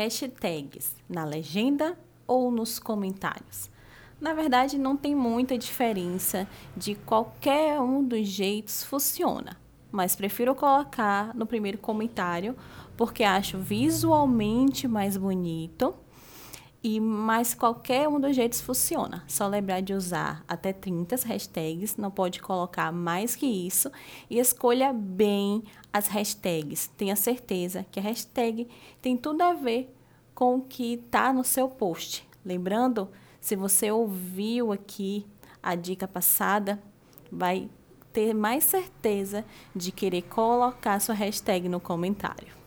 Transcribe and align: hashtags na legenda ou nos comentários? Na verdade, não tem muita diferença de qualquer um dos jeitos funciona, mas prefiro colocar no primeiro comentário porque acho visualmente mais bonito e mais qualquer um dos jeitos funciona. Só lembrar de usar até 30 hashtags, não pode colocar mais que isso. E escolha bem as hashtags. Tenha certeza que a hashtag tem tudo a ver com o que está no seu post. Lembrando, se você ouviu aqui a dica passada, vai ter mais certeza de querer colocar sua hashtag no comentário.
hashtags 0.00 0.96
na 1.06 1.24
legenda 1.24 1.98
ou 2.26 2.50
nos 2.50 2.78
comentários? 2.78 3.70
Na 4.18 4.32
verdade, 4.32 4.78
não 4.78 4.96
tem 4.96 5.14
muita 5.14 5.58
diferença 5.58 6.48
de 6.74 6.94
qualquer 6.94 7.78
um 7.80 8.02
dos 8.02 8.26
jeitos 8.26 8.82
funciona, 8.82 9.58
mas 9.92 10.16
prefiro 10.16 10.54
colocar 10.54 11.34
no 11.34 11.44
primeiro 11.44 11.76
comentário 11.76 12.56
porque 12.96 13.24
acho 13.24 13.58
visualmente 13.58 14.88
mais 14.88 15.16
bonito 15.16 15.94
e 16.82 16.98
mais 16.98 17.54
qualquer 17.54 18.08
um 18.08 18.18
dos 18.18 18.34
jeitos 18.34 18.60
funciona. 18.60 19.22
Só 19.28 19.46
lembrar 19.46 19.80
de 19.80 19.92
usar 19.92 20.42
até 20.48 20.72
30 20.72 21.16
hashtags, 21.26 21.96
não 21.96 22.10
pode 22.10 22.40
colocar 22.40 22.90
mais 22.90 23.36
que 23.36 23.46
isso. 23.46 23.90
E 24.28 24.38
escolha 24.38 24.92
bem 24.92 25.62
as 25.92 26.08
hashtags. 26.08 26.88
Tenha 26.96 27.16
certeza 27.16 27.84
que 27.90 28.00
a 28.00 28.02
hashtag 28.02 28.66
tem 29.02 29.16
tudo 29.16 29.42
a 29.42 29.52
ver 29.52 29.94
com 30.34 30.56
o 30.56 30.62
que 30.62 30.94
está 30.94 31.32
no 31.32 31.44
seu 31.44 31.68
post. 31.68 32.26
Lembrando, 32.44 33.10
se 33.40 33.54
você 33.54 33.90
ouviu 33.90 34.72
aqui 34.72 35.26
a 35.62 35.74
dica 35.74 36.08
passada, 36.08 36.82
vai 37.30 37.68
ter 38.12 38.34
mais 38.34 38.64
certeza 38.64 39.44
de 39.76 39.92
querer 39.92 40.22
colocar 40.22 40.98
sua 40.98 41.14
hashtag 41.14 41.68
no 41.68 41.78
comentário. 41.78 42.59